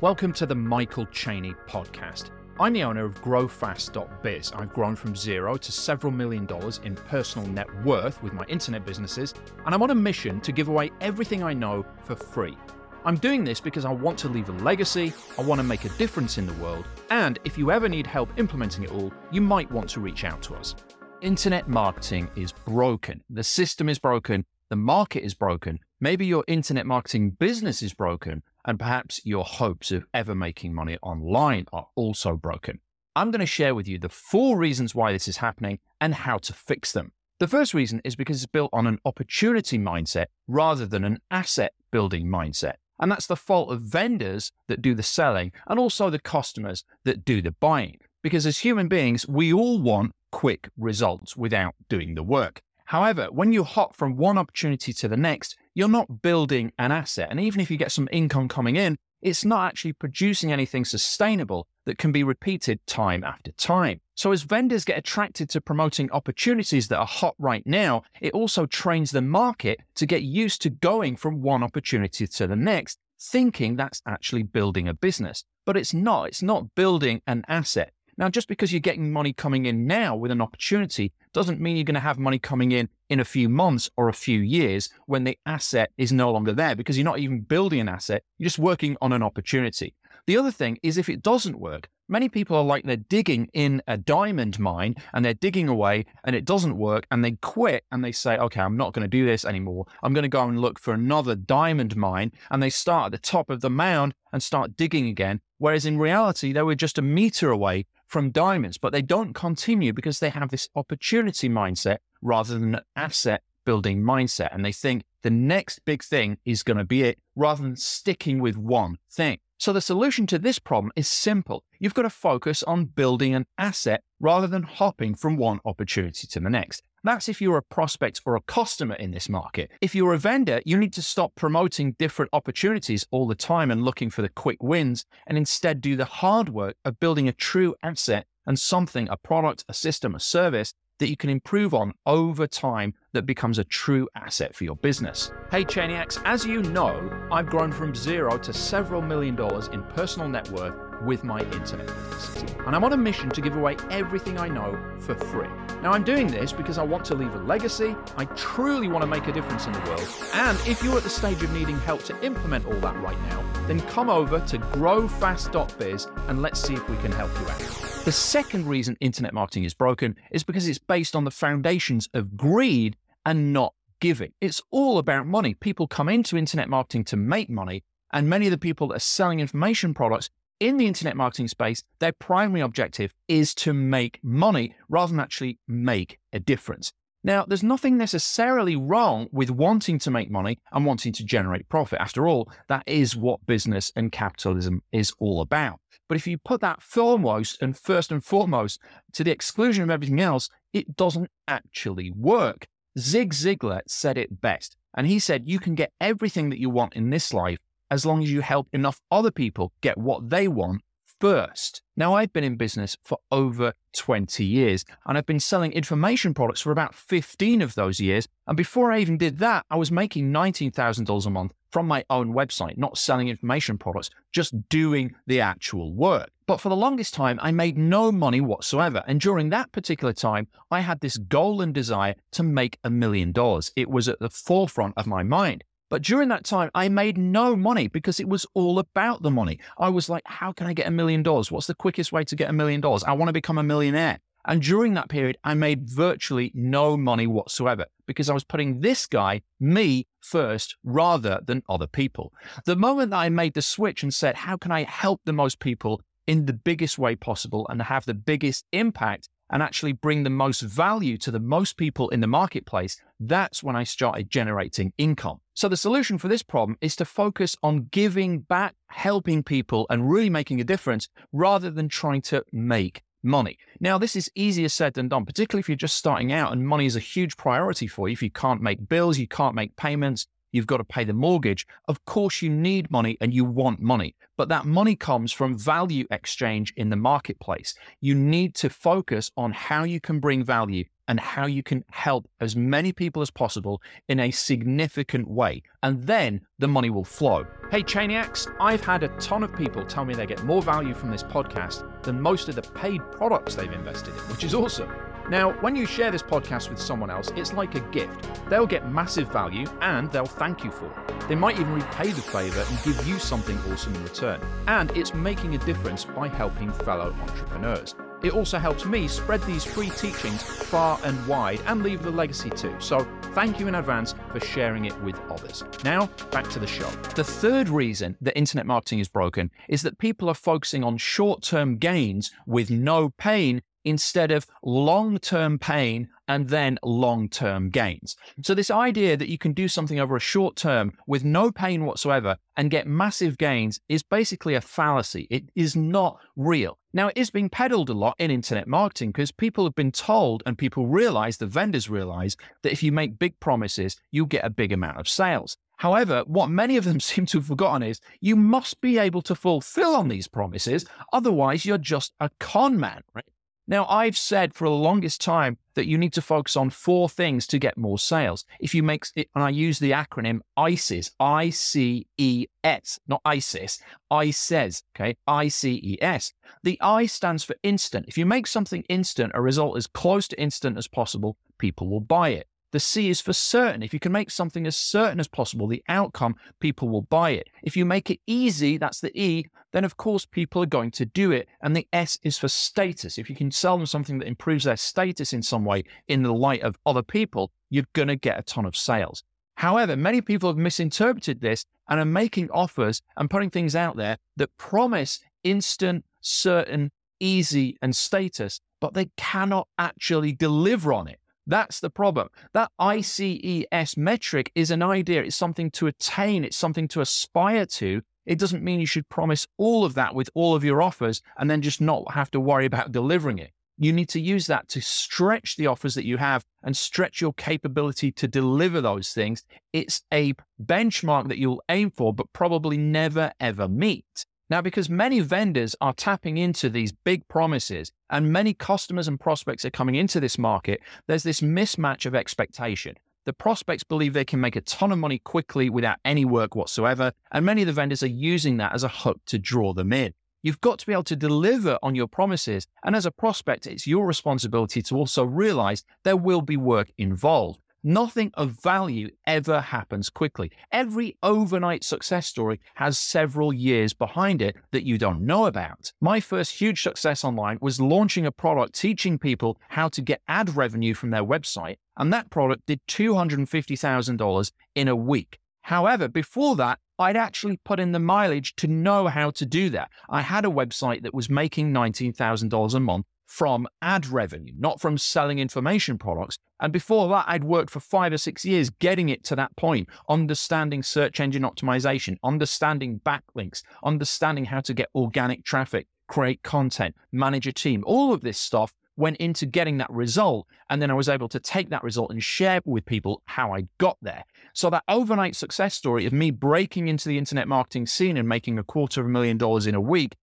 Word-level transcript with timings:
Welcome 0.00 0.32
to 0.32 0.46
the 0.46 0.54
Michael 0.54 1.04
Cheney 1.04 1.52
podcast. 1.68 2.30
I'm 2.58 2.72
the 2.72 2.82
owner 2.84 3.04
of 3.04 3.20
GrowFast.biz. 3.20 4.52
I've 4.52 4.72
grown 4.72 4.96
from 4.96 5.14
zero 5.14 5.58
to 5.58 5.70
several 5.70 6.10
million 6.10 6.46
dollars 6.46 6.80
in 6.84 6.94
personal 6.94 7.46
net 7.48 7.66
worth 7.84 8.22
with 8.22 8.32
my 8.32 8.46
internet 8.46 8.86
businesses, 8.86 9.34
and 9.66 9.74
I'm 9.74 9.82
on 9.82 9.90
a 9.90 9.94
mission 9.94 10.40
to 10.40 10.52
give 10.52 10.68
away 10.68 10.90
everything 11.02 11.42
I 11.42 11.52
know 11.52 11.84
for 12.04 12.16
free. 12.16 12.56
I'm 13.04 13.16
doing 13.16 13.44
this 13.44 13.60
because 13.60 13.84
I 13.84 13.92
want 13.92 14.18
to 14.20 14.30
leave 14.30 14.48
a 14.48 14.52
legacy, 14.52 15.12
I 15.38 15.42
want 15.42 15.58
to 15.58 15.64
make 15.64 15.84
a 15.84 15.90
difference 15.90 16.38
in 16.38 16.46
the 16.46 16.54
world, 16.54 16.86
and 17.10 17.38
if 17.44 17.58
you 17.58 17.70
ever 17.70 17.86
need 17.86 18.06
help 18.06 18.30
implementing 18.38 18.84
it 18.84 18.92
all, 18.92 19.12
you 19.30 19.42
might 19.42 19.70
want 19.70 19.90
to 19.90 20.00
reach 20.00 20.24
out 20.24 20.40
to 20.44 20.54
us. 20.54 20.76
Internet 21.20 21.68
marketing 21.68 22.30
is 22.36 22.52
broken. 22.52 23.22
The 23.28 23.44
system 23.44 23.90
is 23.90 23.98
broken. 23.98 24.46
The 24.70 24.76
market 24.76 25.24
is 25.24 25.34
broken. 25.34 25.78
Maybe 26.00 26.24
your 26.24 26.44
internet 26.46 26.86
marketing 26.86 27.32
business 27.32 27.82
is 27.82 27.92
broken, 27.92 28.42
and 28.64 28.78
perhaps 28.78 29.20
your 29.24 29.44
hopes 29.44 29.90
of 29.90 30.04
ever 30.12 30.34
making 30.34 30.74
money 30.74 30.96
online 31.02 31.66
are 31.72 31.88
also 31.94 32.36
broken. 32.36 32.80
I'm 33.16 33.30
going 33.30 33.40
to 33.40 33.46
share 33.46 33.74
with 33.74 33.88
you 33.88 33.98
the 33.98 34.08
four 34.08 34.56
reasons 34.56 34.94
why 34.94 35.12
this 35.12 35.28
is 35.28 35.38
happening 35.38 35.80
and 36.00 36.14
how 36.14 36.38
to 36.38 36.52
fix 36.52 36.92
them. 36.92 37.12
The 37.40 37.48
first 37.48 37.74
reason 37.74 38.00
is 38.04 38.16
because 38.16 38.42
it's 38.42 38.50
built 38.50 38.70
on 38.72 38.86
an 38.86 38.98
opportunity 39.04 39.78
mindset 39.78 40.26
rather 40.46 40.86
than 40.86 41.04
an 41.04 41.18
asset 41.30 41.72
building 41.90 42.26
mindset. 42.26 42.74
And 43.00 43.10
that's 43.10 43.26
the 43.26 43.36
fault 43.36 43.72
of 43.72 43.80
vendors 43.80 44.52
that 44.68 44.82
do 44.82 44.94
the 44.94 45.02
selling 45.02 45.52
and 45.66 45.78
also 45.78 46.10
the 46.10 46.18
customers 46.18 46.84
that 47.04 47.24
do 47.24 47.40
the 47.40 47.52
buying. 47.52 47.96
Because 48.22 48.46
as 48.46 48.58
human 48.58 48.88
beings, 48.88 49.26
we 49.26 49.52
all 49.52 49.80
want 49.80 50.12
quick 50.30 50.68
results 50.76 51.36
without 51.36 51.74
doing 51.88 52.14
the 52.14 52.22
work. 52.22 52.60
However, 52.84 53.28
when 53.30 53.52
you 53.52 53.64
hop 53.64 53.96
from 53.96 54.16
one 54.16 54.36
opportunity 54.36 54.92
to 54.92 55.08
the 55.08 55.16
next, 55.16 55.56
you're 55.74 55.88
not 55.88 56.22
building 56.22 56.72
an 56.78 56.92
asset. 56.92 57.28
And 57.30 57.40
even 57.40 57.60
if 57.60 57.70
you 57.70 57.76
get 57.76 57.92
some 57.92 58.08
income 58.10 58.48
coming 58.48 58.76
in, 58.76 58.96
it's 59.22 59.44
not 59.44 59.66
actually 59.66 59.92
producing 59.92 60.50
anything 60.50 60.84
sustainable 60.84 61.66
that 61.84 61.98
can 61.98 62.10
be 62.10 62.24
repeated 62.24 62.80
time 62.86 63.22
after 63.22 63.52
time. 63.52 64.00
So, 64.14 64.32
as 64.32 64.42
vendors 64.42 64.84
get 64.84 64.98
attracted 64.98 65.50
to 65.50 65.60
promoting 65.60 66.10
opportunities 66.10 66.88
that 66.88 66.98
are 66.98 67.06
hot 67.06 67.34
right 67.38 67.66
now, 67.66 68.02
it 68.20 68.32
also 68.32 68.66
trains 68.66 69.10
the 69.10 69.22
market 69.22 69.80
to 69.96 70.06
get 70.06 70.22
used 70.22 70.62
to 70.62 70.70
going 70.70 71.16
from 71.16 71.42
one 71.42 71.62
opportunity 71.62 72.26
to 72.26 72.46
the 72.46 72.56
next, 72.56 72.98
thinking 73.20 73.76
that's 73.76 74.02
actually 74.06 74.42
building 74.42 74.88
a 74.88 74.94
business. 74.94 75.44
But 75.66 75.76
it's 75.76 75.92
not, 75.92 76.28
it's 76.28 76.42
not 76.42 76.74
building 76.74 77.20
an 77.26 77.44
asset. 77.46 77.92
Now, 78.16 78.28
just 78.28 78.48
because 78.48 78.72
you're 78.72 78.80
getting 78.80 79.12
money 79.12 79.32
coming 79.32 79.66
in 79.66 79.86
now 79.86 80.14
with 80.14 80.30
an 80.30 80.42
opportunity 80.42 81.12
doesn't 81.32 81.60
mean 81.60 81.76
you're 81.76 81.84
going 81.84 81.94
to 81.94 82.00
have 82.00 82.18
money 82.18 82.38
coming 82.38 82.72
in 82.72 82.88
in 83.08 83.20
a 83.20 83.24
few 83.24 83.48
months 83.48 83.90
or 83.96 84.08
a 84.08 84.12
few 84.12 84.40
years 84.40 84.88
when 85.06 85.24
the 85.24 85.38
asset 85.46 85.90
is 85.96 86.12
no 86.12 86.30
longer 86.32 86.52
there 86.52 86.74
because 86.74 86.96
you're 86.96 87.04
not 87.04 87.18
even 87.18 87.40
building 87.40 87.80
an 87.80 87.88
asset, 87.88 88.22
you're 88.38 88.46
just 88.46 88.58
working 88.58 88.96
on 89.00 89.12
an 89.12 89.22
opportunity. 89.22 89.94
The 90.26 90.36
other 90.36 90.50
thing 90.50 90.78
is 90.82 90.98
if 90.98 91.08
it 91.08 91.22
doesn't 91.22 91.58
work, 91.58 91.88
many 92.08 92.28
people 92.28 92.56
are 92.56 92.64
like 92.64 92.84
they're 92.84 92.96
digging 92.96 93.48
in 93.52 93.82
a 93.86 93.96
diamond 93.96 94.58
mine 94.58 94.96
and 95.12 95.24
they're 95.24 95.34
digging 95.34 95.68
away 95.68 96.06
and 96.24 96.36
it 96.36 96.44
doesn't 96.44 96.76
work 96.76 97.06
and 97.10 97.24
they 97.24 97.32
quit 97.32 97.84
and 97.90 98.04
they 98.04 98.12
say, 98.12 98.36
okay, 98.36 98.60
I'm 98.60 98.76
not 98.76 98.92
going 98.92 99.04
to 99.04 99.08
do 99.08 99.24
this 99.24 99.44
anymore. 99.44 99.86
I'm 100.02 100.12
going 100.12 100.22
to 100.22 100.28
go 100.28 100.46
and 100.46 100.60
look 100.60 100.78
for 100.78 100.92
another 100.92 101.34
diamond 101.34 101.96
mine. 101.96 102.32
And 102.50 102.62
they 102.62 102.70
start 102.70 103.06
at 103.06 103.12
the 103.12 103.18
top 103.18 103.48
of 103.48 103.60
the 103.60 103.70
mound 103.70 104.14
and 104.32 104.42
start 104.42 104.76
digging 104.76 105.08
again. 105.08 105.40
Whereas 105.58 105.86
in 105.86 105.98
reality, 105.98 106.52
they 106.52 106.62
were 106.62 106.74
just 106.74 106.98
a 106.98 107.02
meter 107.02 107.50
away 107.50 107.86
from 108.10 108.30
diamonds, 108.32 108.76
but 108.76 108.92
they 108.92 109.02
don't 109.02 109.34
continue 109.34 109.92
because 109.92 110.18
they 110.18 110.30
have 110.30 110.50
this 110.50 110.68
opportunity 110.74 111.48
mindset 111.48 111.98
rather 112.20 112.58
than 112.58 112.74
an 112.74 112.80
asset 112.96 113.42
building 113.64 114.02
mindset. 114.02 114.52
And 114.52 114.64
they 114.64 114.72
think 114.72 115.04
the 115.22 115.30
next 115.30 115.84
big 115.84 116.02
thing 116.02 116.38
is 116.44 116.64
going 116.64 116.76
to 116.76 116.84
be 116.84 117.04
it 117.04 117.18
rather 117.36 117.62
than 117.62 117.76
sticking 117.76 118.40
with 118.40 118.56
one 118.56 118.96
thing. 119.10 119.38
So 119.58 119.72
the 119.72 119.80
solution 119.80 120.26
to 120.28 120.38
this 120.38 120.58
problem 120.58 120.90
is 120.96 121.06
simple. 121.06 121.62
You've 121.78 121.94
got 121.94 122.02
to 122.02 122.10
focus 122.10 122.62
on 122.64 122.86
building 122.86 123.34
an 123.34 123.46
asset 123.58 124.02
rather 124.18 124.46
than 124.46 124.64
hopping 124.64 125.14
from 125.14 125.36
one 125.36 125.60
opportunity 125.64 126.26
to 126.26 126.40
the 126.40 126.50
next. 126.50 126.82
That's 127.02 127.30
if 127.30 127.40
you're 127.40 127.56
a 127.56 127.62
prospect 127.62 128.20
or 128.26 128.36
a 128.36 128.42
customer 128.42 128.94
in 128.94 129.10
this 129.10 129.28
market. 129.28 129.70
If 129.80 129.94
you're 129.94 130.12
a 130.12 130.18
vendor, 130.18 130.60
you 130.66 130.76
need 130.76 130.92
to 130.94 131.02
stop 131.02 131.34
promoting 131.34 131.92
different 131.98 132.28
opportunities 132.34 133.06
all 133.10 133.26
the 133.26 133.34
time 133.34 133.70
and 133.70 133.82
looking 133.82 134.10
for 134.10 134.20
the 134.20 134.28
quick 134.28 134.62
wins 134.62 135.06
and 135.26 135.38
instead 135.38 135.80
do 135.80 135.96
the 135.96 136.04
hard 136.04 136.50
work 136.50 136.76
of 136.84 137.00
building 137.00 137.26
a 137.26 137.32
true 137.32 137.74
asset 137.82 138.26
and 138.46 138.58
something, 138.58 139.08
a 139.08 139.16
product, 139.16 139.64
a 139.68 139.74
system, 139.74 140.14
a 140.14 140.20
service 140.20 140.74
that 140.98 141.08
you 141.08 141.16
can 141.16 141.30
improve 141.30 141.72
on 141.72 141.94
over 142.04 142.46
time 142.46 142.92
that 143.14 143.24
becomes 143.24 143.58
a 143.58 143.64
true 143.64 144.06
asset 144.14 144.54
for 144.54 144.64
your 144.64 144.76
business. 144.76 145.32
Hey 145.50 145.64
Chaniacs, 145.64 146.20
as 146.26 146.44
you 146.44 146.62
know, 146.64 147.28
I've 147.32 147.46
grown 147.46 147.72
from 147.72 147.94
zero 147.94 148.36
to 148.36 148.52
several 148.52 149.00
million 149.00 149.34
dollars 149.34 149.68
in 149.68 149.82
personal 149.84 150.28
net 150.28 150.50
worth 150.50 150.89
with 151.02 151.24
my 151.24 151.40
internet 151.40 151.86
business. 151.86 152.44
And 152.66 152.76
I'm 152.76 152.84
on 152.84 152.92
a 152.92 152.96
mission 152.96 153.30
to 153.30 153.40
give 153.40 153.56
away 153.56 153.76
everything 153.90 154.38
I 154.38 154.48
know 154.48 154.78
for 155.00 155.14
free. 155.14 155.48
Now, 155.82 155.92
I'm 155.92 156.04
doing 156.04 156.26
this 156.26 156.52
because 156.52 156.76
I 156.76 156.82
want 156.82 157.04
to 157.06 157.14
leave 157.14 157.34
a 157.34 157.38
legacy, 157.38 157.96
I 158.18 158.26
truly 158.26 158.88
want 158.88 159.02
to 159.02 159.06
make 159.06 159.26
a 159.28 159.32
difference 159.32 159.66
in 159.66 159.72
the 159.72 159.80
world, 159.80 160.06
and 160.34 160.58
if 160.66 160.82
you're 160.82 160.98
at 160.98 161.04
the 161.04 161.10
stage 161.10 161.42
of 161.42 161.50
needing 161.52 161.78
help 161.80 162.04
to 162.04 162.24
implement 162.24 162.66
all 162.66 162.78
that 162.80 162.96
right 163.02 163.18
now, 163.30 163.42
then 163.66 163.80
come 163.82 164.10
over 164.10 164.40
to 164.40 164.58
growfast.biz 164.58 166.08
and 166.28 166.42
let's 166.42 166.60
see 166.60 166.74
if 166.74 166.86
we 166.88 166.96
can 166.98 167.12
help 167.12 167.30
you 167.40 167.46
out. 167.48 167.58
The 168.04 168.12
second 168.12 168.66
reason 168.66 168.96
internet 169.00 169.32
marketing 169.32 169.64
is 169.64 169.74
broken 169.74 170.16
is 170.30 170.42
because 170.42 170.68
it's 170.68 170.78
based 170.78 171.16
on 171.16 171.24
the 171.24 171.30
foundations 171.30 172.08
of 172.12 172.36
greed 172.36 172.96
and 173.24 173.52
not 173.52 173.74
giving. 174.00 174.32
It's 174.40 174.62
all 174.70 174.98
about 174.98 175.26
money. 175.26 175.54
People 175.54 175.86
come 175.86 176.08
into 176.08 176.36
internet 176.36 176.68
marketing 176.68 177.04
to 177.04 177.16
make 177.16 177.48
money, 177.48 177.84
and 178.12 178.28
many 178.28 178.46
of 178.46 178.50
the 178.50 178.58
people 178.58 178.88
that 178.88 178.96
are 178.96 179.00
selling 179.00 179.40
information 179.40 179.94
products 179.94 180.30
in 180.60 180.76
the 180.76 180.86
internet 180.86 181.16
marketing 181.16 181.48
space, 181.48 181.82
their 181.98 182.12
primary 182.12 182.60
objective 182.60 183.12
is 183.26 183.54
to 183.54 183.72
make 183.72 184.20
money 184.22 184.76
rather 184.88 185.10
than 185.10 185.20
actually 185.20 185.58
make 185.66 186.18
a 186.32 186.38
difference. 186.38 186.92
Now, 187.22 187.44
there's 187.46 187.62
nothing 187.62 187.98
necessarily 187.98 188.76
wrong 188.76 189.28
with 189.30 189.50
wanting 189.50 189.98
to 190.00 190.10
make 190.10 190.30
money 190.30 190.58
and 190.72 190.86
wanting 190.86 191.12
to 191.14 191.24
generate 191.24 191.68
profit. 191.68 192.00
After 192.00 192.26
all, 192.26 192.50
that 192.68 192.82
is 192.86 193.14
what 193.14 193.44
business 193.46 193.92
and 193.94 194.12
capitalism 194.12 194.82
is 194.90 195.12
all 195.18 195.42
about. 195.42 195.80
But 196.08 196.16
if 196.16 196.26
you 196.26 196.38
put 196.38 196.62
that 196.62 196.82
foremost 196.82 197.60
and 197.60 197.76
first 197.76 198.10
and 198.10 198.24
foremost 198.24 198.80
to 199.12 199.24
the 199.24 199.30
exclusion 199.30 199.84
of 199.84 199.90
everything 199.90 200.20
else, 200.20 200.48
it 200.72 200.96
doesn't 200.96 201.30
actually 201.46 202.10
work. 202.10 202.66
Zig 202.98 203.34
Ziglar 203.34 203.80
said 203.86 204.16
it 204.16 204.40
best. 204.40 204.76
And 204.94 205.06
he 205.06 205.18
said, 205.18 205.46
You 205.46 205.58
can 205.58 205.74
get 205.74 205.92
everything 206.00 206.50
that 206.50 206.58
you 206.58 206.70
want 206.70 206.94
in 206.94 207.10
this 207.10 207.32
life 207.32 207.58
as 207.90 208.06
long 208.06 208.22
as 208.22 208.30
you 208.30 208.40
help 208.40 208.68
enough 208.72 209.00
other 209.10 209.30
people 209.30 209.72
get 209.80 209.98
what 209.98 210.30
they 210.30 210.48
want 210.48 210.82
first. 211.20 211.82
Now, 211.96 212.14
I've 212.14 212.32
been 212.32 212.44
in 212.44 212.56
business 212.56 212.96
for 213.04 213.18
over 213.30 213.74
20 213.92 214.44
years 214.44 214.84
and 215.06 215.18
I've 215.18 215.26
been 215.26 215.40
selling 215.40 215.72
information 215.72 216.32
products 216.32 216.62
for 216.62 216.72
about 216.72 216.94
15 216.94 217.60
of 217.60 217.74
those 217.74 218.00
years. 218.00 218.26
And 218.46 218.56
before 218.56 218.90
I 218.90 219.00
even 219.00 219.18
did 219.18 219.38
that, 219.38 219.66
I 219.70 219.76
was 219.76 219.92
making 219.92 220.32
$19,000 220.32 221.26
a 221.26 221.30
month 221.30 221.52
from 221.70 221.86
my 221.86 222.04
own 222.10 222.32
website, 222.32 222.76
not 222.76 222.98
selling 222.98 223.28
information 223.28 223.78
products, 223.78 224.10
just 224.32 224.68
doing 224.68 225.14
the 225.26 225.40
actual 225.40 225.92
work. 225.92 226.30
But 226.46 226.60
for 226.60 226.68
the 226.68 226.76
longest 226.76 227.14
time, 227.14 227.38
I 227.42 227.52
made 227.52 227.78
no 227.78 228.10
money 228.10 228.40
whatsoever. 228.40 229.04
And 229.06 229.20
during 229.20 229.50
that 229.50 229.70
particular 229.70 230.12
time, 230.12 230.48
I 230.70 230.80
had 230.80 231.00
this 231.00 231.16
goal 231.16 231.60
and 231.60 231.72
desire 231.72 232.16
to 232.32 232.42
make 232.42 232.78
a 232.82 232.90
million 232.90 233.30
dollars. 233.30 233.70
It 233.76 233.88
was 233.88 234.08
at 234.08 234.18
the 234.18 234.30
forefront 234.30 234.94
of 234.96 235.06
my 235.06 235.22
mind. 235.22 235.62
But 235.90 236.02
during 236.02 236.28
that 236.28 236.44
time, 236.44 236.70
I 236.74 236.88
made 236.88 237.18
no 237.18 237.56
money 237.56 237.88
because 237.88 238.20
it 238.20 238.28
was 238.28 238.46
all 238.54 238.78
about 238.78 239.22
the 239.22 239.30
money. 239.30 239.58
I 239.76 239.88
was 239.88 240.08
like, 240.08 240.22
how 240.24 240.52
can 240.52 240.68
I 240.68 240.72
get 240.72 240.86
a 240.86 240.90
million 240.90 241.22
dollars? 241.22 241.50
What's 241.50 241.66
the 241.66 241.74
quickest 241.74 242.12
way 242.12 242.24
to 242.24 242.36
get 242.36 242.48
a 242.48 242.54
million 242.54 242.80
dollars? 242.80 243.02
I 243.04 243.12
want 243.12 243.28
to 243.28 243.34
become 243.34 243.58
a 243.58 243.62
millionaire. 243.64 244.20
And 244.46 244.62
during 244.62 244.94
that 244.94 245.10
period, 245.10 245.36
I 245.44 245.54
made 245.54 245.90
virtually 245.90 246.50
no 246.54 246.96
money 246.96 247.26
whatsoever 247.26 247.86
because 248.06 248.30
I 248.30 248.34
was 248.34 248.44
putting 248.44 248.80
this 248.80 249.06
guy, 249.06 249.42
me, 249.58 250.06
first 250.20 250.76
rather 250.82 251.40
than 251.44 251.62
other 251.68 251.86
people. 251.86 252.32
The 252.64 252.76
moment 252.76 253.10
that 253.10 253.18
I 253.18 253.28
made 253.28 253.54
the 253.54 253.60
switch 253.60 254.02
and 254.02 254.14
said, 254.14 254.36
how 254.36 254.56
can 254.56 254.72
I 254.72 254.84
help 254.84 255.20
the 255.24 255.32
most 255.32 255.58
people 255.58 256.00
in 256.26 256.46
the 256.46 256.52
biggest 256.52 256.98
way 256.98 257.16
possible 257.16 257.66
and 257.68 257.82
have 257.82 258.06
the 258.06 258.14
biggest 258.14 258.64
impact 258.72 259.28
and 259.50 259.62
actually 259.62 259.92
bring 259.92 260.22
the 260.22 260.30
most 260.30 260.60
value 260.60 261.18
to 261.18 261.30
the 261.30 261.40
most 261.40 261.76
people 261.76 262.08
in 262.10 262.20
the 262.20 262.26
marketplace, 262.26 263.00
that's 263.18 263.62
when 263.62 263.76
I 263.76 263.84
started 263.84 264.30
generating 264.30 264.92
income. 264.96 265.40
So 265.60 265.68
the 265.68 265.76
solution 265.76 266.16
for 266.16 266.28
this 266.28 266.42
problem 266.42 266.78
is 266.80 266.96
to 266.96 267.04
focus 267.04 267.54
on 267.62 267.88
giving 267.90 268.38
back, 268.38 268.76
helping 268.86 269.42
people, 269.42 269.86
and 269.90 270.10
really 270.10 270.30
making 270.30 270.58
a 270.58 270.64
difference 270.64 271.10
rather 271.34 271.70
than 271.70 271.86
trying 271.86 272.22
to 272.22 272.42
make 272.50 273.02
money. 273.22 273.58
Now, 273.78 273.98
this 273.98 274.16
is 274.16 274.30
easier 274.34 274.70
said 274.70 274.94
than 274.94 275.08
done, 275.08 275.26
particularly 275.26 275.60
if 275.60 275.68
you're 275.68 275.76
just 275.76 275.96
starting 275.96 276.32
out 276.32 276.50
and 276.54 276.66
money 276.66 276.86
is 276.86 276.96
a 276.96 276.98
huge 276.98 277.36
priority 277.36 277.86
for 277.86 278.08
you. 278.08 278.14
If 278.14 278.22
you 278.22 278.30
can't 278.30 278.62
make 278.62 278.88
bills, 278.88 279.18
you 279.18 279.28
can't 279.28 279.54
make 279.54 279.76
payments, 279.76 280.26
you've 280.50 280.66
got 280.66 280.78
to 280.78 280.84
pay 280.84 281.04
the 281.04 281.12
mortgage. 281.12 281.66
Of 281.88 282.06
course, 282.06 282.40
you 282.40 282.48
need 282.48 282.90
money 282.90 283.18
and 283.20 283.34
you 283.34 283.44
want 283.44 283.80
money, 283.80 284.16
but 284.38 284.48
that 284.48 284.64
money 284.64 284.96
comes 284.96 285.30
from 285.30 285.58
value 285.58 286.06
exchange 286.10 286.72
in 286.74 286.88
the 286.88 286.96
marketplace. 286.96 287.74
You 288.00 288.14
need 288.14 288.54
to 288.54 288.70
focus 288.70 289.30
on 289.36 289.52
how 289.52 289.84
you 289.84 290.00
can 290.00 290.20
bring 290.20 290.42
value 290.42 290.84
and 291.10 291.18
how 291.18 291.44
you 291.44 291.60
can 291.60 291.84
help 291.90 292.28
as 292.40 292.54
many 292.54 292.92
people 292.92 293.20
as 293.20 293.32
possible 293.32 293.82
in 294.06 294.20
a 294.20 294.30
significant 294.30 295.26
way. 295.26 295.60
And 295.82 296.04
then 296.04 296.42
the 296.60 296.68
money 296.68 296.88
will 296.88 297.02
flow. 297.02 297.44
Hey, 297.72 297.82
Chainiacs, 297.82 298.46
I've 298.60 298.84
had 298.84 299.02
a 299.02 299.08
ton 299.18 299.42
of 299.42 299.52
people 299.56 299.84
tell 299.84 300.04
me 300.04 300.14
they 300.14 300.24
get 300.24 300.44
more 300.44 300.62
value 300.62 300.94
from 300.94 301.10
this 301.10 301.24
podcast 301.24 301.82
than 302.04 302.20
most 302.20 302.48
of 302.48 302.54
the 302.54 302.62
paid 302.62 303.02
products 303.10 303.56
they've 303.56 303.72
invested 303.72 304.14
in, 304.14 304.20
which 304.30 304.44
is 304.44 304.54
awesome. 304.54 304.88
Now, 305.28 305.50
when 305.60 305.74
you 305.74 305.84
share 305.84 306.12
this 306.12 306.22
podcast 306.22 306.70
with 306.70 306.80
someone 306.80 307.10
else, 307.10 307.32
it's 307.34 307.52
like 307.52 307.74
a 307.74 307.80
gift. 307.90 308.30
They'll 308.48 308.64
get 308.64 308.88
massive 308.88 309.32
value 309.32 309.66
and 309.80 310.12
they'll 310.12 310.26
thank 310.26 310.62
you 310.62 310.70
for 310.70 310.86
it. 310.86 311.28
They 311.28 311.34
might 311.34 311.58
even 311.58 311.74
repay 311.74 312.12
the 312.12 312.20
favor 312.20 312.64
and 312.68 312.84
give 312.84 313.04
you 313.04 313.18
something 313.18 313.58
awesome 313.72 313.96
in 313.96 314.04
return. 314.04 314.40
And 314.68 314.96
it's 314.96 315.12
making 315.12 315.56
a 315.56 315.58
difference 315.58 316.04
by 316.04 316.28
helping 316.28 316.72
fellow 316.72 317.12
entrepreneurs. 317.20 317.96
It 318.22 318.34
also 318.34 318.58
helps 318.58 318.84
me 318.84 319.08
spread 319.08 319.42
these 319.42 319.64
free 319.64 319.90
teachings 319.90 320.42
far 320.42 320.98
and 321.04 321.26
wide 321.26 321.60
and 321.66 321.82
leave 321.82 322.02
the 322.02 322.10
legacy 322.10 322.50
too. 322.50 322.74
So 322.78 323.06
thank 323.34 323.58
you 323.58 323.68
in 323.68 323.74
advance 323.74 324.14
for 324.32 324.40
sharing 324.40 324.84
it 324.84 325.00
with 325.02 325.18
others. 325.30 325.64
Now, 325.84 326.06
back 326.30 326.48
to 326.50 326.58
the 326.58 326.66
show. 326.66 326.88
The 327.14 327.24
third 327.24 327.68
reason 327.68 328.16
that 328.20 328.36
internet 328.36 328.66
marketing 328.66 328.98
is 328.98 329.08
broken 329.08 329.50
is 329.68 329.82
that 329.82 329.98
people 329.98 330.28
are 330.28 330.34
focusing 330.34 330.84
on 330.84 330.98
short 330.98 331.42
term 331.42 331.78
gains 331.78 332.30
with 332.46 332.70
no 332.70 333.10
pain 333.10 333.62
instead 333.84 334.30
of 334.30 334.46
long 334.62 335.18
term 335.18 335.58
pain 335.58 336.08
and 336.28 336.48
then 336.48 336.78
long 336.82 337.28
term 337.28 337.70
gains. 337.70 338.16
So, 338.42 338.54
this 338.54 338.70
idea 338.70 339.16
that 339.16 339.28
you 339.28 339.38
can 339.38 339.52
do 339.52 339.68
something 339.68 339.98
over 339.98 340.16
a 340.16 340.20
short 340.20 340.56
term 340.56 340.92
with 341.06 341.24
no 341.24 341.50
pain 341.50 341.84
whatsoever 341.84 342.36
and 342.56 342.70
get 342.70 342.86
massive 342.86 343.36
gains 343.38 343.80
is 343.88 344.02
basically 344.02 344.54
a 344.54 344.60
fallacy. 344.60 345.26
It 345.30 345.44
is 345.54 345.74
not 345.74 346.18
real. 346.36 346.78
Now, 346.92 347.08
it 347.08 347.16
is 347.16 347.30
being 347.30 347.48
peddled 347.48 347.88
a 347.88 347.94
lot 347.94 348.16
in 348.18 348.30
internet 348.30 348.66
marketing 348.66 349.10
because 349.10 349.32
people 349.32 349.64
have 349.64 349.74
been 349.74 349.92
told 349.92 350.42
and 350.44 350.58
people 350.58 350.86
realize, 350.86 351.36
the 351.36 351.46
vendors 351.46 351.88
realize, 351.88 352.36
that 352.62 352.72
if 352.72 352.82
you 352.82 352.92
make 352.92 353.18
big 353.18 353.38
promises, 353.40 353.96
you'll 354.10 354.26
get 354.26 354.44
a 354.44 354.50
big 354.50 354.72
amount 354.72 354.98
of 354.98 355.08
sales. 355.08 355.56
However, 355.78 356.24
what 356.26 356.50
many 356.50 356.76
of 356.76 356.84
them 356.84 357.00
seem 357.10 357.26
to 357.26 357.38
have 357.38 357.46
forgotten 357.46 357.82
is 357.82 358.00
you 358.20 358.36
must 358.36 358.80
be 358.80 358.98
able 358.98 359.22
to 359.22 359.34
fulfill 359.34 359.96
on 359.96 360.08
these 360.08 360.28
promises, 360.28 360.84
otherwise, 361.12 361.64
you're 361.64 361.78
just 361.78 362.12
a 362.20 362.30
con 362.38 362.78
man, 362.78 363.02
right? 363.14 363.24
Now, 363.70 363.86
I've 363.86 364.18
said 364.18 364.52
for 364.52 364.64
the 364.64 364.74
longest 364.74 365.20
time 365.20 365.56
that 365.74 365.86
you 365.86 365.96
need 365.96 366.12
to 366.14 366.20
focus 366.20 366.56
on 366.56 366.70
four 366.70 367.08
things 367.08 367.46
to 367.46 367.58
get 367.60 367.78
more 367.78 368.00
sales. 368.00 368.44
If 368.58 368.74
you 368.74 368.82
make 368.82 369.06
it, 369.14 369.28
and 369.32 369.44
I 369.44 369.50
use 369.50 369.78
the 369.78 369.92
acronym 369.92 370.40
ICES, 370.56 371.12
I 371.20 371.50
C 371.50 372.08
E 372.18 372.46
S, 372.64 372.98
not 373.06 373.20
ISIS, 373.24 373.78
ICES, 374.10 374.82
okay, 374.96 375.16
I 375.28 375.46
C 375.46 375.80
E 375.84 375.98
S. 376.02 376.32
The 376.64 376.78
I 376.80 377.06
stands 377.06 377.44
for 377.44 377.54
instant. 377.62 378.06
If 378.08 378.18
you 378.18 378.26
make 378.26 378.48
something 378.48 378.82
instant, 378.88 379.30
a 379.36 379.40
result 379.40 379.76
as 379.76 379.86
close 379.86 380.26
to 380.28 380.40
instant 380.40 380.76
as 380.76 380.88
possible, 380.88 381.36
people 381.56 381.88
will 381.88 382.00
buy 382.00 382.30
it. 382.30 382.48
The 382.72 382.80
C 382.80 383.10
is 383.10 383.20
for 383.20 383.32
certain. 383.32 383.82
If 383.82 383.92
you 383.92 384.00
can 384.00 384.12
make 384.12 384.30
something 384.30 384.66
as 384.66 384.76
certain 384.76 385.18
as 385.18 385.26
possible, 385.26 385.66
the 385.66 385.82
outcome, 385.88 386.36
people 386.60 386.88
will 386.88 387.02
buy 387.02 387.30
it. 387.30 387.48
If 387.62 387.76
you 387.76 387.84
make 387.84 388.10
it 388.10 388.20
easy, 388.26 388.78
that's 388.78 389.00
the 389.00 389.18
E, 389.20 389.46
then 389.72 389.84
of 389.84 389.96
course 389.96 390.24
people 390.24 390.62
are 390.62 390.66
going 390.66 390.90
to 390.92 391.06
do 391.06 391.32
it. 391.32 391.48
And 391.60 391.74
the 391.74 391.88
S 391.92 392.18
is 392.22 392.38
for 392.38 392.48
status. 392.48 393.18
If 393.18 393.28
you 393.28 393.36
can 393.36 393.50
sell 393.50 393.76
them 393.76 393.86
something 393.86 394.18
that 394.18 394.28
improves 394.28 394.64
their 394.64 394.76
status 394.76 395.32
in 395.32 395.42
some 395.42 395.64
way 395.64 395.84
in 396.06 396.22
the 396.22 396.32
light 396.32 396.62
of 396.62 396.78
other 396.86 397.02
people, 397.02 397.50
you're 397.70 397.84
going 397.92 398.08
to 398.08 398.16
get 398.16 398.38
a 398.38 398.42
ton 398.42 398.64
of 398.66 398.76
sales. 398.76 399.24
However, 399.56 399.96
many 399.96 400.20
people 400.20 400.48
have 400.48 400.56
misinterpreted 400.56 401.40
this 401.40 401.66
and 401.88 402.00
are 402.00 402.04
making 402.04 402.50
offers 402.50 403.02
and 403.16 403.28
putting 403.28 403.50
things 403.50 403.76
out 403.76 403.96
there 403.96 404.16
that 404.36 404.56
promise 404.56 405.20
instant, 405.44 406.04
certain, 406.20 406.90
easy, 407.18 407.76
and 407.82 407.94
status, 407.94 408.60
but 408.80 408.94
they 408.94 409.10
cannot 409.16 409.68
actually 409.76 410.32
deliver 410.32 410.92
on 410.92 411.08
it. 411.08 411.18
That's 411.46 411.80
the 411.80 411.90
problem. 411.90 412.28
That 412.52 412.70
ICES 412.78 413.96
metric 413.96 414.52
is 414.54 414.70
an 414.70 414.82
idea. 414.82 415.22
It's 415.22 415.36
something 415.36 415.70
to 415.72 415.86
attain. 415.86 416.44
It's 416.44 416.56
something 416.56 416.88
to 416.88 417.00
aspire 417.00 417.66
to. 417.66 418.02
It 418.26 418.38
doesn't 418.38 418.62
mean 418.62 418.80
you 418.80 418.86
should 418.86 419.08
promise 419.08 419.46
all 419.56 419.84
of 419.84 419.94
that 419.94 420.14
with 420.14 420.30
all 420.34 420.54
of 420.54 420.62
your 420.62 420.82
offers 420.82 421.22
and 421.38 421.50
then 421.50 421.62
just 421.62 421.80
not 421.80 422.12
have 422.12 422.30
to 422.32 422.40
worry 422.40 422.66
about 422.66 422.92
delivering 423.00 423.38
it. 423.38 423.52
You 423.82 423.94
need 423.94 424.10
to 424.10 424.20
use 424.20 424.46
that 424.46 424.68
to 424.68 424.82
stretch 424.82 425.56
the 425.56 425.66
offers 425.66 425.94
that 425.94 426.04
you 426.04 426.18
have 426.18 426.44
and 426.62 426.76
stretch 426.76 427.22
your 427.22 427.32
capability 427.32 428.12
to 428.12 428.28
deliver 428.28 428.82
those 428.82 429.14
things. 429.14 429.42
It's 429.72 430.02
a 430.12 430.34
benchmark 430.62 431.28
that 431.28 431.38
you'll 431.38 431.62
aim 431.70 431.90
for, 431.90 432.12
but 432.12 432.30
probably 432.34 432.76
never 432.76 433.32
ever 433.40 433.68
meet. 433.68 434.26
Now, 434.50 434.60
because 434.60 434.90
many 434.90 435.20
vendors 435.20 435.76
are 435.80 435.92
tapping 435.92 436.36
into 436.36 436.68
these 436.68 436.90
big 436.90 437.28
promises 437.28 437.92
and 438.10 438.32
many 438.32 438.52
customers 438.52 439.06
and 439.06 439.18
prospects 439.18 439.64
are 439.64 439.70
coming 439.70 439.94
into 439.94 440.18
this 440.18 440.38
market, 440.38 440.80
there's 441.06 441.22
this 441.22 441.40
mismatch 441.40 442.04
of 442.04 442.16
expectation. 442.16 442.96
The 443.26 443.32
prospects 443.32 443.84
believe 443.84 444.12
they 444.12 444.24
can 444.24 444.40
make 444.40 444.56
a 444.56 444.60
ton 444.62 444.90
of 444.90 444.98
money 444.98 445.20
quickly 445.20 445.70
without 445.70 445.98
any 446.04 446.24
work 446.24 446.56
whatsoever, 446.56 447.12
and 447.30 447.46
many 447.46 447.62
of 447.62 447.66
the 447.66 447.72
vendors 447.72 448.02
are 448.02 448.08
using 448.08 448.56
that 448.56 448.74
as 448.74 448.82
a 448.82 448.88
hook 448.88 449.20
to 449.26 449.38
draw 449.38 449.72
them 449.72 449.92
in. 449.92 450.14
You've 450.42 450.60
got 450.60 450.80
to 450.80 450.86
be 450.86 450.94
able 450.94 451.04
to 451.04 451.16
deliver 451.16 451.78
on 451.80 451.94
your 451.94 452.08
promises, 452.08 452.66
and 452.82 452.96
as 452.96 453.06
a 453.06 453.12
prospect, 453.12 453.68
it's 453.68 453.86
your 453.86 454.04
responsibility 454.04 454.82
to 454.82 454.96
also 454.96 455.22
realize 455.22 455.84
there 456.02 456.16
will 456.16 456.42
be 456.42 456.56
work 456.56 456.90
involved. 456.98 457.60
Nothing 457.82 458.30
of 458.34 458.62
value 458.62 459.08
ever 459.26 459.62
happens 459.62 460.10
quickly. 460.10 460.52
Every 460.70 461.16
overnight 461.22 461.82
success 461.82 462.26
story 462.26 462.60
has 462.74 462.98
several 462.98 463.54
years 463.54 463.94
behind 463.94 464.42
it 464.42 464.56
that 464.72 464.84
you 464.84 464.98
don't 464.98 465.22
know 465.22 465.46
about. 465.46 465.90
My 465.98 466.20
first 466.20 466.60
huge 466.60 466.82
success 466.82 467.24
online 467.24 467.56
was 467.62 467.80
launching 467.80 468.26
a 468.26 468.32
product 468.32 468.74
teaching 468.74 469.18
people 469.18 469.58
how 469.70 469.88
to 469.88 470.02
get 470.02 470.20
ad 470.28 470.56
revenue 470.56 470.92
from 470.92 471.08
their 471.08 471.24
website, 471.24 471.76
and 471.96 472.12
that 472.12 472.28
product 472.28 472.66
did 472.66 472.80
$250,000 472.86 474.52
in 474.74 474.88
a 474.88 474.96
week. 474.96 475.38
However, 475.62 476.06
before 476.06 476.56
that, 476.56 476.80
I'd 476.98 477.16
actually 477.16 477.60
put 477.64 477.80
in 477.80 477.92
the 477.92 477.98
mileage 477.98 478.54
to 478.56 478.66
know 478.66 479.06
how 479.06 479.30
to 479.30 479.46
do 479.46 479.70
that. 479.70 479.90
I 480.10 480.20
had 480.20 480.44
a 480.44 480.48
website 480.48 481.02
that 481.02 481.14
was 481.14 481.30
making 481.30 481.72
$19,000 481.72 482.74
a 482.74 482.80
month 482.80 483.06
from 483.30 483.68
ad 483.80 484.08
revenue, 484.08 484.52
not 484.58 484.80
from 484.80 484.98
selling 484.98 485.38
information 485.38 485.96
products. 485.96 486.36
And 486.58 486.72
before 486.72 487.08
that, 487.10 487.26
I'd 487.28 487.44
worked 487.44 487.70
for 487.70 487.78
five 487.78 488.12
or 488.12 488.18
six 488.18 488.44
years 488.44 488.70
getting 488.70 489.08
it 489.08 489.22
to 489.26 489.36
that 489.36 489.54
point, 489.56 489.88
understanding 490.08 490.82
search 490.82 491.20
engine 491.20 491.44
optimization, 491.44 492.16
understanding 492.24 493.00
backlinks, 493.06 493.62
understanding 493.84 494.46
how 494.46 494.60
to 494.62 494.74
get 494.74 494.88
organic 494.96 495.44
traffic, 495.44 495.86
create 496.08 496.42
content, 496.42 496.96
manage 497.12 497.46
a 497.46 497.52
team. 497.52 497.84
All 497.86 498.12
of 498.12 498.20
this 498.22 498.36
stuff 498.36 498.72
went 498.96 499.16
into 499.18 499.46
getting 499.46 499.78
that 499.78 499.90
result. 499.90 500.48
And 500.68 500.82
then 500.82 500.90
I 500.90 500.94
was 500.94 501.08
able 501.08 501.28
to 501.28 501.38
take 501.38 501.70
that 501.70 501.84
result 501.84 502.10
and 502.10 502.20
share 502.20 502.60
with 502.64 502.84
people 502.84 503.22
how 503.26 503.54
I 503.54 503.68
got 503.78 503.96
there. 504.02 504.24
So 504.54 504.70
that 504.70 504.82
overnight 504.88 505.36
success 505.36 505.76
story 505.76 506.04
of 506.04 506.12
me 506.12 506.32
breaking 506.32 506.88
into 506.88 507.08
the 507.08 507.16
internet 507.16 507.46
marketing 507.46 507.86
scene 507.86 508.16
and 508.16 508.28
making 508.28 508.58
a 508.58 508.64
quarter 508.64 509.00
of 509.00 509.06
a 509.06 509.10
million 509.10 509.38
dollars 509.38 509.68
in 509.68 509.76
a 509.76 509.80
week 509.80 510.16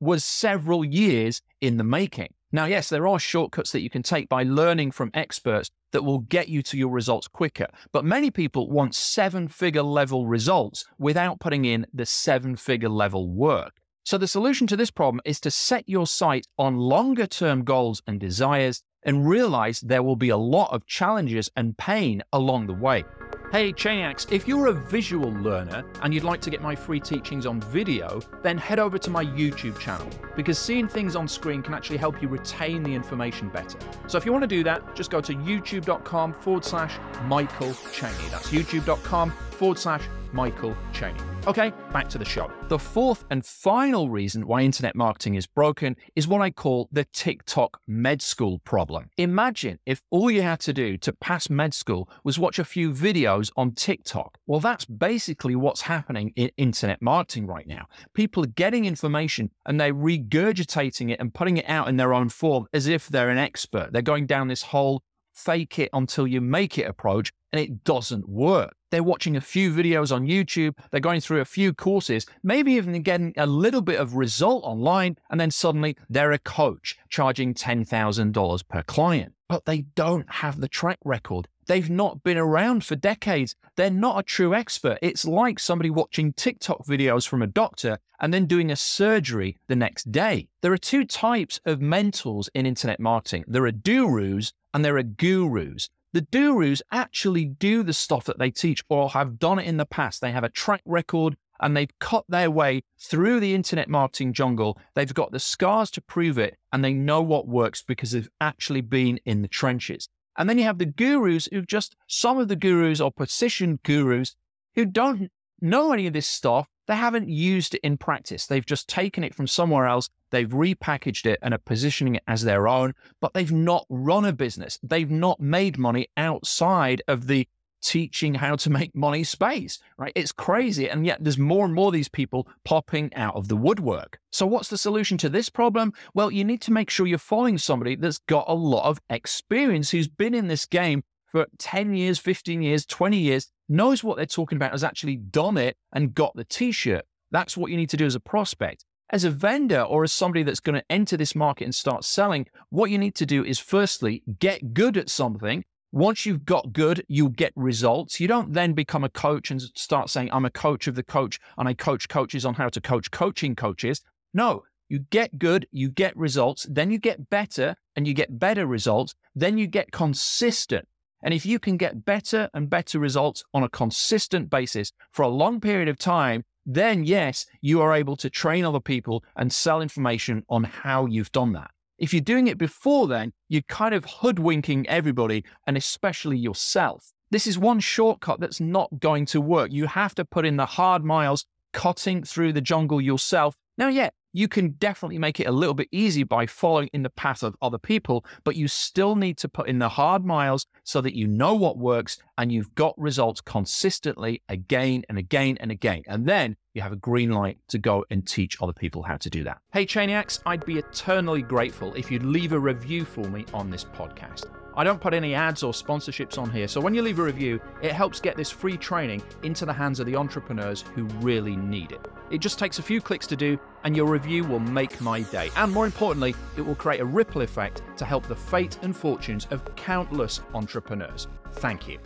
was 0.00 0.24
several 0.24 0.86
years 0.86 1.42
in 1.60 1.76
the 1.76 1.84
making. 1.84 2.28
Now, 2.52 2.66
yes, 2.66 2.88
there 2.88 3.08
are 3.08 3.18
shortcuts 3.18 3.72
that 3.72 3.82
you 3.82 3.90
can 3.90 4.02
take 4.02 4.28
by 4.28 4.44
learning 4.44 4.92
from 4.92 5.10
experts 5.14 5.68
that 5.92 6.04
will 6.04 6.20
get 6.20 6.48
you 6.48 6.62
to 6.62 6.76
your 6.76 6.90
results 6.90 7.26
quicker. 7.26 7.66
But 7.92 8.04
many 8.04 8.30
people 8.30 8.70
want 8.70 8.94
seven 8.94 9.48
figure 9.48 9.82
level 9.82 10.26
results 10.26 10.84
without 10.98 11.40
putting 11.40 11.64
in 11.64 11.86
the 11.92 12.06
seven 12.06 12.54
figure 12.54 12.88
level 12.88 13.28
work. 13.28 13.72
So, 14.04 14.16
the 14.16 14.28
solution 14.28 14.68
to 14.68 14.76
this 14.76 14.92
problem 14.92 15.20
is 15.24 15.40
to 15.40 15.50
set 15.50 15.88
your 15.88 16.06
sight 16.06 16.46
on 16.56 16.76
longer 16.76 17.26
term 17.26 17.64
goals 17.64 18.02
and 18.06 18.20
desires 18.20 18.82
and 19.02 19.28
realize 19.28 19.80
there 19.80 20.02
will 20.02 20.16
be 20.16 20.28
a 20.28 20.36
lot 20.36 20.72
of 20.72 20.86
challenges 20.86 21.50
and 21.56 21.76
pain 21.76 22.22
along 22.32 22.68
the 22.68 22.74
way. 22.74 23.04
Hey 23.52 23.72
Chainiacs, 23.72 24.32
if 24.32 24.48
you're 24.48 24.66
a 24.66 24.72
visual 24.72 25.30
learner 25.34 25.84
and 26.02 26.12
you'd 26.12 26.24
like 26.24 26.40
to 26.40 26.50
get 26.50 26.60
my 26.60 26.74
free 26.74 26.98
teachings 26.98 27.46
on 27.46 27.60
video, 27.60 28.20
then 28.42 28.58
head 28.58 28.80
over 28.80 28.98
to 28.98 29.08
my 29.08 29.24
YouTube 29.24 29.78
channel 29.78 30.08
because 30.34 30.58
seeing 30.58 30.88
things 30.88 31.14
on 31.14 31.28
screen 31.28 31.62
can 31.62 31.72
actually 31.72 31.98
help 31.98 32.20
you 32.20 32.26
retain 32.26 32.82
the 32.82 32.92
information 32.92 33.48
better. 33.48 33.78
So 34.08 34.18
if 34.18 34.26
you 34.26 34.32
want 34.32 34.42
to 34.42 34.48
do 34.48 34.64
that, 34.64 34.96
just 34.96 35.12
go 35.12 35.20
to 35.20 35.32
youtube.com 35.32 36.32
forward 36.32 36.64
slash 36.64 36.98
Michael 37.26 37.72
Cheney. 37.92 38.28
That's 38.30 38.50
youtube.com 38.50 39.30
forward 39.30 39.78
slash 39.78 40.02
Michael 40.32 40.76
Cheney. 40.92 41.35
Okay, 41.46 41.72
back 41.92 42.08
to 42.08 42.18
the 42.18 42.24
show. 42.24 42.50
The 42.66 42.78
fourth 42.78 43.24
and 43.30 43.46
final 43.46 44.10
reason 44.10 44.48
why 44.48 44.62
internet 44.62 44.96
marketing 44.96 45.36
is 45.36 45.46
broken 45.46 45.94
is 46.16 46.26
what 46.26 46.42
I 46.42 46.50
call 46.50 46.88
the 46.90 47.04
TikTok 47.04 47.78
med 47.86 48.20
school 48.20 48.58
problem. 48.64 49.10
Imagine 49.16 49.78
if 49.86 50.02
all 50.10 50.28
you 50.28 50.42
had 50.42 50.58
to 50.60 50.72
do 50.72 50.96
to 50.98 51.12
pass 51.12 51.48
med 51.48 51.72
school 51.72 52.10
was 52.24 52.36
watch 52.36 52.58
a 52.58 52.64
few 52.64 52.90
videos 52.90 53.52
on 53.56 53.76
TikTok. 53.76 54.38
Well, 54.48 54.58
that's 54.58 54.86
basically 54.86 55.54
what's 55.54 55.82
happening 55.82 56.32
in 56.34 56.50
internet 56.56 57.00
marketing 57.00 57.46
right 57.46 57.68
now. 57.68 57.86
People 58.12 58.42
are 58.42 58.48
getting 58.48 58.84
information 58.84 59.52
and 59.64 59.80
they're 59.80 59.94
regurgitating 59.94 61.12
it 61.12 61.20
and 61.20 61.32
putting 61.32 61.58
it 61.58 61.68
out 61.68 61.86
in 61.86 61.96
their 61.96 62.12
own 62.12 62.28
form 62.28 62.66
as 62.72 62.88
if 62.88 63.06
they're 63.06 63.30
an 63.30 63.38
expert. 63.38 63.92
They're 63.92 64.02
going 64.02 64.26
down 64.26 64.48
this 64.48 64.62
whole 64.62 65.04
fake 65.36 65.78
it 65.78 65.90
until 65.92 66.26
you 66.26 66.40
make 66.40 66.78
it 66.78 66.88
approach, 66.88 67.30
and 67.52 67.60
it 67.60 67.84
doesn't 67.84 68.28
work. 68.28 68.74
They're 68.90 69.02
watching 69.02 69.36
a 69.36 69.40
few 69.40 69.72
videos 69.72 70.14
on 70.14 70.26
YouTube, 70.26 70.74
they're 70.90 71.00
going 71.00 71.20
through 71.20 71.40
a 71.40 71.44
few 71.44 71.74
courses, 71.74 72.24
maybe 72.42 72.72
even 72.72 73.02
getting 73.02 73.34
a 73.36 73.46
little 73.46 73.82
bit 73.82 74.00
of 74.00 74.14
result 74.14 74.64
online, 74.64 75.16
and 75.30 75.38
then 75.40 75.50
suddenly 75.50 75.96
they're 76.08 76.32
a 76.32 76.38
coach 76.38 76.96
charging 77.10 77.52
$10,000 77.54 78.68
per 78.68 78.82
client. 78.82 79.32
but 79.48 79.64
they 79.64 79.82
don't 79.94 80.28
have 80.34 80.60
the 80.60 80.68
track 80.68 80.98
record. 81.04 81.48
They've 81.66 81.90
not 81.90 82.22
been 82.22 82.38
around 82.38 82.84
for 82.84 82.94
decades. 82.94 83.56
They're 83.76 83.90
not 83.90 84.18
a 84.18 84.22
true 84.22 84.54
expert. 84.54 84.98
It's 85.02 85.24
like 85.24 85.58
somebody 85.58 85.90
watching 85.90 86.32
TikTok 86.32 86.86
videos 86.86 87.26
from 87.26 87.42
a 87.42 87.46
doctor 87.46 87.98
and 88.20 88.32
then 88.32 88.46
doing 88.46 88.70
a 88.70 88.76
surgery 88.76 89.58
the 89.66 89.76
next 89.76 90.12
day. 90.12 90.48
There 90.62 90.72
are 90.72 90.78
two 90.78 91.04
types 91.04 91.60
of 91.64 91.80
mentors 91.80 92.48
in 92.54 92.66
internet 92.66 93.00
marketing 93.00 93.44
there 93.48 93.66
are 93.66 93.72
gurus 93.72 94.52
and 94.72 94.84
there 94.84 94.96
are 94.96 95.02
gurus. 95.02 95.88
The 96.12 96.22
gurus 96.22 96.82
actually 96.92 97.44
do 97.44 97.82
the 97.82 97.92
stuff 97.92 98.24
that 98.24 98.38
they 98.38 98.50
teach 98.50 98.82
or 98.88 99.10
have 99.10 99.38
done 99.38 99.58
it 99.58 99.66
in 99.66 99.76
the 99.76 99.84
past. 99.84 100.20
They 100.20 100.32
have 100.32 100.44
a 100.44 100.48
track 100.48 100.82
record 100.86 101.36
and 101.60 101.76
they've 101.76 101.98
cut 101.98 102.24
their 102.28 102.50
way 102.50 102.82
through 102.98 103.40
the 103.40 103.54
internet 103.54 103.88
marketing 103.88 104.32
jungle. 104.32 104.78
They've 104.94 105.12
got 105.12 105.32
the 105.32 105.38
scars 105.38 105.90
to 105.92 106.00
prove 106.00 106.38
it 106.38 106.56
and 106.72 106.84
they 106.84 106.92
know 106.92 107.22
what 107.22 107.48
works 107.48 107.82
because 107.82 108.12
they've 108.12 108.28
actually 108.40 108.82
been 108.82 109.18
in 109.24 109.42
the 109.42 109.48
trenches. 109.48 110.08
And 110.36 110.48
then 110.48 110.58
you 110.58 110.64
have 110.64 110.78
the 110.78 110.86
gurus 110.86 111.48
who 111.50 111.62
just, 111.62 111.96
some 112.06 112.38
of 112.38 112.48
the 112.48 112.56
gurus 112.56 113.00
are 113.00 113.10
position 113.10 113.78
gurus 113.82 114.36
who 114.74 114.84
don't 114.84 115.30
know 115.60 115.92
any 115.92 116.06
of 116.06 116.12
this 116.12 116.26
stuff. 116.26 116.68
They 116.86 116.96
haven't 116.96 117.28
used 117.28 117.74
it 117.74 117.80
in 117.82 117.96
practice. 117.96 118.46
They've 118.46 118.64
just 118.64 118.88
taken 118.88 119.24
it 119.24 119.34
from 119.34 119.46
somewhere 119.46 119.86
else 119.86 120.08
They've 120.30 120.48
repackaged 120.48 121.26
it 121.26 121.38
and 121.42 121.54
are 121.54 121.58
positioning 121.58 122.16
it 122.16 122.22
as 122.26 122.42
their 122.42 122.66
own, 122.68 122.94
but 123.20 123.32
they've 123.34 123.52
not 123.52 123.86
run 123.88 124.24
a 124.24 124.32
business. 124.32 124.78
They've 124.82 125.10
not 125.10 125.40
made 125.40 125.78
money 125.78 126.08
outside 126.16 127.02
of 127.06 127.26
the 127.26 127.48
teaching 127.86 128.34
how 128.34 128.56
to 128.56 128.68
make 128.68 128.94
money 128.94 129.22
space, 129.22 129.78
right? 129.96 130.12
It's 130.16 130.32
crazy. 130.32 130.90
And 130.90 131.06
yet 131.06 131.22
there's 131.22 131.38
more 131.38 131.64
and 131.64 131.72
more 131.72 131.92
these 131.92 132.08
people 132.08 132.48
popping 132.64 133.14
out 133.14 133.36
of 133.36 133.46
the 133.46 133.56
woodwork. 133.56 134.18
So 134.32 134.44
what's 134.44 134.68
the 134.68 134.76
solution 134.76 135.16
to 135.18 135.28
this 135.28 135.48
problem? 135.48 135.92
Well, 136.12 136.32
you 136.32 136.44
need 136.44 136.60
to 136.62 136.72
make 136.72 136.90
sure 136.90 137.06
you're 137.06 137.18
following 137.18 137.58
somebody 137.58 137.94
that's 137.94 138.18
got 138.18 138.46
a 138.48 138.54
lot 138.54 138.88
of 138.88 139.00
experience, 139.08 139.90
who's 139.90 140.08
been 140.08 140.34
in 140.34 140.48
this 140.48 140.66
game 140.66 141.04
for 141.30 141.46
10 141.58 141.94
years, 141.94 142.18
15 142.18 142.60
years, 142.60 142.84
20 142.84 143.16
years, 143.16 143.50
knows 143.68 144.02
what 144.02 144.16
they're 144.16 144.26
talking 144.26 144.56
about, 144.56 144.72
has 144.72 144.84
actually 144.84 145.16
done 145.16 145.56
it 145.56 145.76
and 145.92 146.14
got 146.14 146.34
the 146.34 146.44
t-shirt. 146.44 147.04
That's 147.30 147.56
what 147.56 147.70
you 147.70 147.76
need 147.76 147.90
to 147.90 147.96
do 147.96 148.06
as 148.06 148.14
a 148.16 148.20
prospect. 148.20 148.84
As 149.10 149.22
a 149.22 149.30
vendor 149.30 149.82
or 149.82 150.02
as 150.02 150.12
somebody 150.12 150.42
that's 150.42 150.58
going 150.58 150.74
to 150.74 150.84
enter 150.90 151.16
this 151.16 151.36
market 151.36 151.64
and 151.64 151.74
start 151.74 152.04
selling, 152.04 152.46
what 152.70 152.90
you 152.90 152.98
need 152.98 153.14
to 153.14 153.26
do 153.26 153.44
is 153.44 153.60
firstly 153.60 154.24
get 154.40 154.74
good 154.74 154.96
at 154.96 155.08
something. 155.08 155.64
Once 155.96 156.26
you've 156.26 156.44
got 156.44 156.74
good, 156.74 157.02
you 157.08 157.30
get 157.30 157.54
results. 157.56 158.20
You 158.20 158.28
don't 158.28 158.52
then 158.52 158.74
become 158.74 159.02
a 159.02 159.08
coach 159.08 159.50
and 159.50 159.62
start 159.62 160.10
saying, 160.10 160.28
I'm 160.30 160.44
a 160.44 160.50
coach 160.50 160.86
of 160.88 160.94
the 160.94 161.02
coach 161.02 161.40
and 161.56 161.66
I 161.66 161.72
coach 161.72 162.06
coaches 162.10 162.44
on 162.44 162.52
how 162.52 162.68
to 162.68 162.82
coach 162.82 163.10
coaching 163.10 163.56
coaches. 163.56 164.02
No, 164.34 164.64
you 164.90 164.98
get 164.98 165.38
good, 165.38 165.66
you 165.72 165.88
get 165.88 166.14
results, 166.14 166.66
then 166.68 166.90
you 166.90 166.98
get 166.98 167.30
better 167.30 167.76
and 167.96 168.06
you 168.06 168.12
get 168.12 168.38
better 168.38 168.66
results, 168.66 169.14
then 169.34 169.56
you 169.56 169.66
get 169.66 169.90
consistent. 169.90 170.86
And 171.22 171.32
if 171.32 171.46
you 171.46 171.58
can 171.58 171.78
get 171.78 172.04
better 172.04 172.50
and 172.52 172.68
better 172.68 172.98
results 172.98 173.42
on 173.54 173.62
a 173.62 173.70
consistent 173.70 174.50
basis 174.50 174.92
for 175.12 175.22
a 175.22 175.28
long 175.28 175.62
period 175.62 175.88
of 175.88 175.98
time, 175.98 176.44
then 176.66 177.04
yes, 177.04 177.46
you 177.62 177.80
are 177.80 177.94
able 177.94 178.16
to 178.16 178.28
train 178.28 178.66
other 178.66 178.80
people 178.80 179.24
and 179.34 179.50
sell 179.50 179.80
information 179.80 180.44
on 180.50 180.64
how 180.64 181.06
you've 181.06 181.32
done 181.32 181.54
that. 181.54 181.70
If 181.98 182.12
you're 182.12 182.20
doing 182.20 182.46
it 182.46 182.58
before 182.58 183.06
then, 183.06 183.32
you're 183.48 183.62
kind 183.62 183.94
of 183.94 184.04
hoodwinking 184.04 184.86
everybody 184.86 185.44
and 185.66 185.76
especially 185.76 186.36
yourself. 186.36 187.12
This 187.30 187.46
is 187.46 187.58
one 187.58 187.80
shortcut 187.80 188.38
that's 188.38 188.60
not 188.60 189.00
going 189.00 189.26
to 189.26 189.40
work. 189.40 189.72
You 189.72 189.86
have 189.86 190.14
to 190.16 190.24
put 190.24 190.44
in 190.44 190.56
the 190.56 190.66
hard 190.66 191.04
miles, 191.04 191.46
cutting 191.72 192.22
through 192.22 192.52
the 192.52 192.60
jungle 192.60 193.00
yourself. 193.00 193.56
Now, 193.78 193.88
yeah, 193.88 194.10
you 194.32 194.48
can 194.48 194.72
definitely 194.72 195.18
make 195.18 195.40
it 195.40 195.46
a 195.46 195.52
little 195.52 195.74
bit 195.74 195.88
easy 195.92 196.22
by 196.22 196.46
following 196.46 196.88
in 196.92 197.02
the 197.02 197.10
path 197.10 197.42
of 197.42 197.56
other 197.62 197.78
people, 197.78 198.24
but 198.44 198.54
you 198.54 198.68
still 198.68 199.16
need 199.16 199.38
to 199.38 199.48
put 199.48 199.68
in 199.68 199.78
the 199.78 199.88
hard 199.88 200.24
miles 200.24 200.66
so 200.84 201.00
that 201.00 201.16
you 201.16 201.26
know 201.26 201.54
what 201.54 201.78
works 201.78 202.18
and 202.36 202.52
you've 202.52 202.74
got 202.74 202.94
results 202.98 203.40
consistently 203.40 204.42
again 204.48 205.04
and 205.08 205.16
again 205.16 205.56
and 205.60 205.70
again. 205.70 206.02
And 206.06 206.26
then 206.26 206.56
you 206.74 206.82
have 206.82 206.92
a 206.92 206.96
green 206.96 207.30
light 207.30 207.58
to 207.68 207.78
go 207.78 208.04
and 208.10 208.26
teach 208.26 208.60
other 208.60 208.74
people 208.74 209.02
how 209.02 209.16
to 209.16 209.30
do 209.30 209.42
that. 209.44 209.58
Hey, 209.72 209.86
Chainiacs, 209.86 210.40
I'd 210.44 210.66
be 210.66 210.78
eternally 210.78 211.42
grateful 211.42 211.94
if 211.94 212.10
you'd 212.10 212.22
leave 212.22 212.52
a 212.52 212.58
review 212.58 213.06
for 213.06 213.24
me 213.24 213.46
on 213.54 213.70
this 213.70 213.84
podcast. 213.84 214.44
I 214.76 214.84
don't 214.84 215.00
put 215.00 215.14
any 215.14 215.34
ads 215.34 215.62
or 215.62 215.72
sponsorships 215.72 216.36
on 216.36 216.50
here, 216.50 216.68
so 216.68 216.82
when 216.82 216.94
you 216.94 217.00
leave 217.00 217.18
a 217.18 217.22
review, 217.22 217.60
it 217.80 217.92
helps 217.92 218.20
get 218.20 218.36
this 218.36 218.50
free 218.50 218.76
training 218.76 219.22
into 219.42 219.64
the 219.64 219.72
hands 219.72 220.00
of 220.00 220.06
the 220.06 220.16
entrepreneurs 220.16 220.84
who 220.94 221.04
really 221.20 221.56
need 221.56 221.92
it. 221.92 222.06
It 222.30 222.38
just 222.38 222.58
takes 222.58 222.78
a 222.78 222.82
few 222.82 223.00
clicks 223.00 223.26
to 223.28 223.36
do, 223.36 223.58
and 223.84 223.96
your 223.96 224.06
review 224.06 224.44
will 224.44 224.60
make 224.60 225.00
my 225.00 225.22
day. 225.22 225.50
And 225.56 225.72
more 225.72 225.86
importantly, 225.86 226.34
it 226.58 226.60
will 226.60 226.74
create 226.74 227.00
a 227.00 227.06
ripple 227.06 227.40
effect 227.40 227.82
to 227.96 228.04
help 228.04 228.26
the 228.26 228.36
fate 228.36 228.78
and 228.82 228.94
fortunes 228.94 229.46
of 229.50 229.64
countless 229.76 230.42
entrepreneurs. 230.52 231.26
Thank 231.52 231.88
you. 231.88 231.98